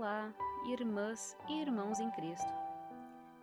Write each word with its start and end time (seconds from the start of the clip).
Olá, 0.00 0.32
irmãs 0.64 1.36
e 1.46 1.60
irmãos 1.60 2.00
em 2.00 2.10
Cristo. 2.12 2.50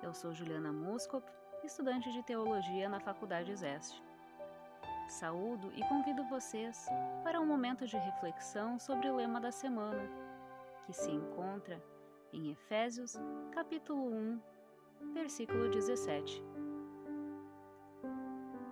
Eu 0.02 0.11
sou 0.11 0.33
Juliana 0.33 0.73
Muscop, 0.73 1.23
estudante 1.63 2.11
de 2.11 2.23
Teologia 2.23 2.89
na 2.89 2.99
Faculdade 2.99 3.55
Zeste. 3.55 4.04
Saúdo 5.07 5.71
e 5.75 5.88
convido 5.88 6.23
vocês 6.23 6.88
para 7.23 7.39
um 7.39 7.46
momento 7.46 7.86
de 7.86 7.96
reflexão 7.96 8.79
sobre 8.79 9.07
o 9.07 9.15
lema 9.15 9.39
da 9.39 9.51
semana, 9.51 10.01
que 10.88 10.93
se 10.93 11.11
encontra 11.11 11.79
em 12.33 12.50
Efésios, 12.50 13.14
capítulo 13.51 14.11
1, 14.11 14.42
versículo 15.14 15.69
17. 15.69 16.43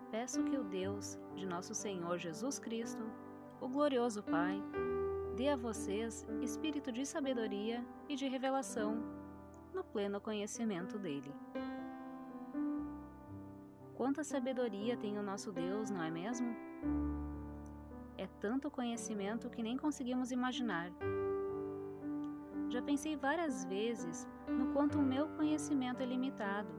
Peço 0.10 0.43
que 0.46 0.57
o 0.57 0.64
Deus 0.64 1.20
de 1.36 1.46
nosso 1.46 1.75
Senhor 1.75 2.18
Jesus 2.18 2.57
Cristo, 2.57 3.04
o 3.61 3.70
glorioso 3.70 4.24
Pai, 4.24 4.60
dê 5.36 5.50
a 5.50 5.57
vocês 5.57 6.25
espírito 6.42 6.92
de 6.94 7.06
sabedoria 7.06 7.86
e 8.07 8.16
de 8.16 8.26
revelação 8.26 9.04
no 9.74 9.84
pleno 9.84 10.21
conhecimento 10.21 10.98
dele. 10.98 11.34
Quanta 13.96 14.24
sabedoria 14.24 14.96
tem 14.96 15.18
o 15.18 15.24
nosso 15.24 15.52
Deus, 15.52 15.90
não 15.90 16.02
é 16.02 16.10
mesmo? 16.10 16.56
É 18.18 18.28
tanto 18.40 18.71
conhecimento 18.71 19.50
que 19.50 19.62
nem 19.62 19.78
conseguimos 19.78 20.32
imaginar. 20.32 20.90
Já 22.70 22.82
pensei 22.82 23.18
várias 23.18 23.65
vezes 23.65 24.26
no 24.48 24.71
quanto 24.74 25.00
o 25.00 25.04
meu 25.04 25.28
conhecimento 25.29 26.02
é 26.02 26.06
limitado 26.06 26.74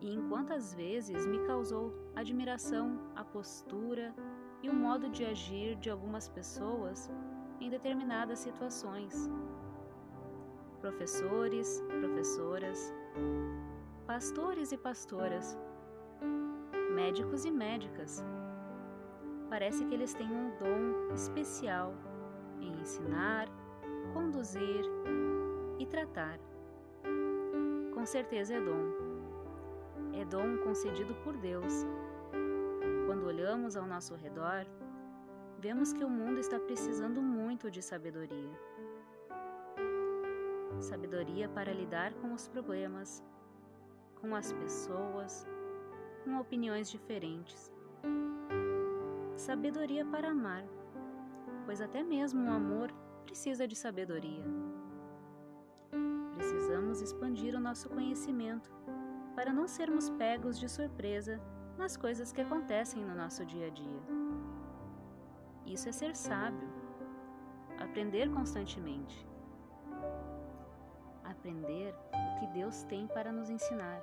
e 0.00 0.12
em 0.12 0.28
quantas 0.28 0.74
vezes 0.74 1.24
me 1.24 1.38
causou 1.46 1.94
admiração 2.16 2.98
a 3.14 3.24
postura 3.24 4.12
e 4.60 4.68
o 4.68 4.74
modo 4.74 5.08
de 5.08 5.24
agir 5.24 5.76
de 5.76 5.88
algumas 5.88 6.28
pessoas 6.28 7.10
em 7.60 7.68
determinadas 7.70 8.38
situações. 8.40 9.30
Professores, 10.80 11.82
professoras, 12.00 12.92
pastores 14.06 14.72
e 14.72 14.76
pastoras, 14.76 15.56
médicos 16.94 17.44
e 17.44 17.50
médicas. 17.50 18.22
Parece 19.48 19.84
que 19.84 19.94
eles 19.94 20.14
têm 20.14 20.30
um 20.30 20.50
dom 20.58 21.14
especial 21.14 21.94
em 22.60 22.80
ensinar, 22.80 23.48
conduzir 24.12 24.84
e 25.78 25.86
tratar. 25.86 26.38
Com 27.94 28.04
certeza 28.04 28.54
é 28.54 28.60
dom. 28.60 29.14
É 30.12 30.24
dom 30.24 30.58
concedido 30.58 31.14
por 31.24 31.36
Deus. 31.36 31.86
Quando 33.06 33.26
olhamos 33.26 33.76
ao 33.76 33.86
nosso 33.86 34.14
redor, 34.14 34.66
vemos 35.64 35.94
que 35.94 36.04
o 36.04 36.10
mundo 36.10 36.38
está 36.38 36.58
precisando 36.60 37.22
muito 37.22 37.70
de 37.70 37.80
sabedoria. 37.80 38.54
Sabedoria 40.78 41.48
para 41.48 41.72
lidar 41.72 42.12
com 42.20 42.34
os 42.34 42.46
problemas, 42.46 43.24
com 44.20 44.34
as 44.36 44.52
pessoas, 44.52 45.46
com 46.22 46.38
opiniões 46.38 46.90
diferentes. 46.90 47.72
Sabedoria 49.34 50.04
para 50.04 50.32
amar, 50.32 50.64
pois 51.64 51.80
até 51.80 52.02
mesmo 52.02 52.44
o 52.46 52.52
amor 52.52 52.92
precisa 53.24 53.66
de 53.66 53.74
sabedoria. 53.74 54.44
Precisamos 56.34 57.00
expandir 57.00 57.54
o 57.54 57.60
nosso 57.68 57.88
conhecimento 57.88 58.70
para 59.34 59.50
não 59.50 59.66
sermos 59.66 60.10
pegos 60.10 60.58
de 60.58 60.68
surpresa 60.68 61.40
nas 61.78 61.96
coisas 61.96 62.32
que 62.32 62.42
acontecem 62.42 63.02
no 63.02 63.14
nosso 63.14 63.46
dia 63.46 63.68
a 63.68 63.70
dia. 63.70 64.23
Isso 65.66 65.88
é 65.88 65.92
ser 65.92 66.14
sábio. 66.14 66.68
Aprender 67.78 68.30
constantemente. 68.30 69.26
Aprender 71.24 71.94
o 72.12 72.38
que 72.38 72.46
Deus 72.48 72.82
tem 72.84 73.06
para 73.06 73.32
nos 73.32 73.48
ensinar. 73.48 74.02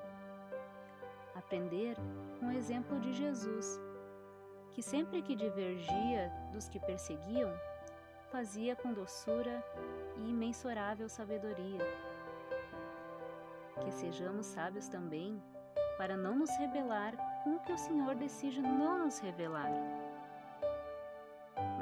Aprender 1.36 1.96
com 2.40 2.48
o 2.48 2.52
exemplo 2.52 3.00
de 3.00 3.14
Jesus, 3.14 3.80
que 4.72 4.82
sempre 4.82 5.22
que 5.22 5.36
divergia 5.36 6.32
dos 6.52 6.68
que 6.68 6.80
perseguiam, 6.80 7.54
fazia 8.32 8.76
com 8.76 8.94
doçura 8.94 9.64
e 10.18 10.30
imensurável 10.30 11.08
sabedoria. 11.08 11.82
Que 13.82 13.92
sejamos 13.92 14.48
sábios 14.48 14.88
também 14.88 15.42
para 15.98 16.18
não 16.18 16.36
nos 16.36 16.50
rebelar 16.58 17.16
com 17.44 17.56
o 17.56 17.60
que 17.60 17.72
o 17.72 17.78
Senhor 17.78 18.16
decide 18.16 18.62
não 18.62 18.98
nos 19.00 19.20
revelar 19.20 20.01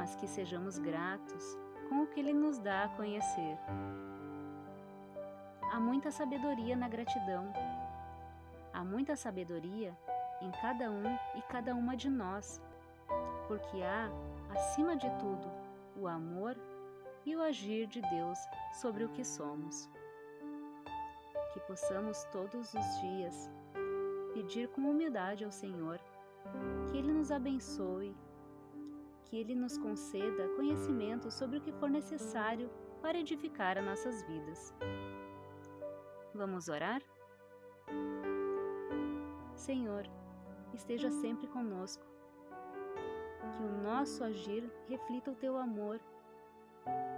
mas 0.09 0.15
que 0.15 0.27
sejamos 0.27 0.79
gratos 0.79 1.55
com 1.87 2.01
o 2.01 2.07
que 2.07 2.19
Ele 2.19 2.33
nos 2.33 2.57
dá 2.57 2.85
a 2.85 2.89
conhecer. 2.89 3.59
Há 5.71 5.79
muita 5.79 6.09
sabedoria 6.09 6.75
na 6.75 6.89
gratidão. 6.89 7.53
Há 8.73 8.83
muita 8.83 9.15
sabedoria 9.15 9.95
em 10.41 10.49
cada 10.63 10.89
um 10.89 11.15
e 11.35 11.41
cada 11.43 11.75
uma 11.75 11.95
de 11.95 12.09
nós, 12.09 12.59
porque 13.47 13.83
há, 13.83 14.09
acima 14.49 14.95
de 14.95 15.07
tudo, 15.19 15.47
o 15.95 16.07
amor 16.07 16.57
e 17.23 17.35
o 17.35 17.43
agir 17.43 17.85
de 17.85 18.01
Deus 18.01 18.39
sobre 18.81 19.03
o 19.03 19.09
que 19.09 19.23
somos. 19.23 19.87
Que 21.53 21.59
possamos 21.61 22.23
todos 22.31 22.73
os 22.73 23.01
dias 23.01 23.47
pedir 24.33 24.69
com 24.69 24.89
humildade 24.89 25.45
ao 25.45 25.51
Senhor 25.51 25.99
que 26.89 26.97
Ele 26.97 27.11
nos 27.11 27.31
abençoe 27.31 28.15
que 29.29 29.37
Ele 29.37 29.53
nos 29.53 29.77
conceda 29.77 30.49
conhecimento 30.55 31.29
sobre 31.29 31.59
o 31.59 31.61
que 31.61 31.71
for 31.71 31.89
necessário 31.89 32.69
para 33.01 33.19
edificar 33.19 33.77
as 33.77 33.85
nossas 33.85 34.23
vidas. 34.23 34.73
Vamos 36.33 36.67
orar? 36.67 37.01
Senhor, 39.53 40.09
esteja 40.73 41.11
sempre 41.11 41.47
conosco. 41.47 42.03
Que 43.55 43.63
o 43.63 43.83
nosso 43.83 44.23
agir 44.23 44.69
reflita 44.87 45.31
o 45.31 45.35
teu 45.35 45.57
amor 45.57 45.99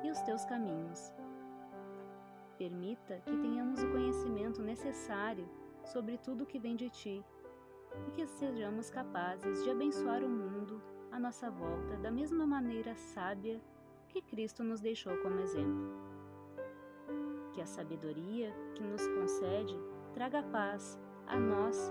e 0.03 0.11
os 0.11 0.19
teus 0.21 0.43
caminhos. 0.45 1.13
Permita 2.57 3.21
que 3.21 3.37
tenhamos 3.37 3.81
o 3.81 3.91
conhecimento 3.91 4.61
necessário 4.61 5.49
sobre 5.85 6.17
tudo 6.17 6.45
que 6.45 6.59
vem 6.59 6.75
de 6.75 6.89
ti 6.89 7.25
e 8.07 8.11
que 8.11 8.27
sejamos 8.27 8.89
capazes 8.89 9.63
de 9.63 9.69
abençoar 9.69 10.23
o 10.23 10.29
mundo 10.29 10.81
nossa 11.31 11.49
volta 11.49 11.95
da 11.95 12.11
mesma 12.11 12.45
maneira 12.45 12.93
sábia 12.93 13.61
que 14.09 14.21
Cristo 14.21 14.65
nos 14.65 14.81
deixou 14.81 15.15
como 15.19 15.39
exemplo. 15.39 15.89
Que 17.53 17.61
a 17.61 17.65
sabedoria 17.65 18.53
que 18.75 18.83
nos 18.83 19.07
concede 19.07 19.73
traga 20.13 20.43
paz 20.43 20.99
a 21.27 21.39
nós 21.39 21.89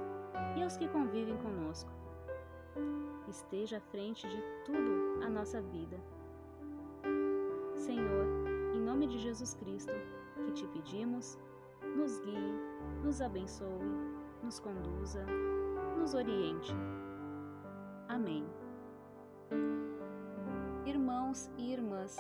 e 0.59 0.62
aos 0.62 0.77
que 0.77 0.87
convivem 0.89 1.39
conosco. 1.39 1.91
Esteja 3.31 3.79
à 3.79 3.81
frente 3.81 4.29
de 4.29 4.43
tudo 4.67 5.25
a 5.25 5.31
nossa 5.31 5.62
vida. 5.62 5.99
Senhor, 7.77 8.27
em 8.75 8.81
nome 8.83 9.06
de 9.06 9.19
Jesus 9.19 9.55
Cristo, 9.55 9.95
que 10.45 10.53
te 10.53 10.67
pedimos, 10.67 11.39
nos 11.97 12.21
guie, 12.21 12.55
nos 13.03 13.23
abençoe, 13.23 13.89
nos 14.43 14.61
conduza, 14.61 15.25
nos 15.99 16.12
oriente. 16.12 16.75
Amém. 18.06 18.45
Irmãos 20.87 21.50
e 21.56 21.72
irmãs, 21.72 22.16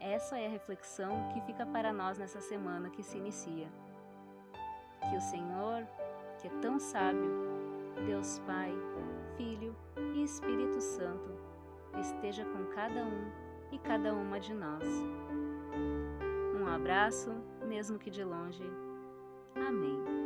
essa 0.00 0.38
é 0.38 0.46
a 0.46 0.50
reflexão 0.50 1.28
que 1.32 1.40
fica 1.42 1.66
para 1.66 1.92
nós 1.92 2.18
nessa 2.18 2.40
semana 2.40 2.90
que 2.90 3.02
se 3.02 3.18
inicia. 3.18 3.68
Que 5.08 5.16
o 5.16 5.20
Senhor, 5.20 5.86
que 6.38 6.46
é 6.46 6.50
tão 6.60 6.78
sábio, 6.78 7.30
Deus 8.06 8.38
Pai, 8.40 8.72
Filho 9.36 9.74
e 10.14 10.22
Espírito 10.22 10.80
Santo, 10.80 11.30
esteja 11.98 12.44
com 12.44 12.66
cada 12.74 13.04
um 13.04 13.30
e 13.72 13.78
cada 13.78 14.12
uma 14.14 14.38
de 14.38 14.54
nós. 14.54 14.84
Um 16.60 16.66
abraço, 16.66 17.30
mesmo 17.66 17.98
que 17.98 18.10
de 18.10 18.24
longe. 18.24 18.64
Amém. 19.54 20.25